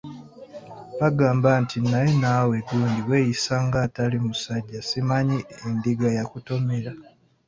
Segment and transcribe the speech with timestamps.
[0.99, 6.91] Babagamba nti,"Naye naawe gundi weeyisa ng'atali musajja, simanyi endiga yakutomera?